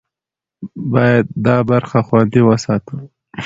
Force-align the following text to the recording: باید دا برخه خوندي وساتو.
باید 0.91 1.25
دا 1.45 1.57
برخه 1.69 1.99
خوندي 2.07 2.41
وساتو. 2.43 2.95